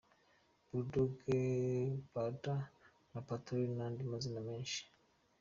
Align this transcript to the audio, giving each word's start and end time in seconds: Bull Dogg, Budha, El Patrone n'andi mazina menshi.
Bull 0.69 0.85
Dogg, 0.93 1.15
Budha, 2.13 2.55
El 3.15 3.23
Patrone 3.29 3.67
n'andi 3.77 4.03
mazina 4.11 4.39
menshi. 4.49 4.79